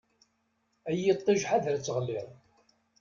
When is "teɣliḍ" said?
1.85-2.27